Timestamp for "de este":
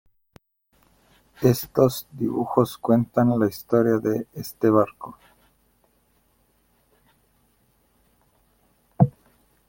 3.99-4.67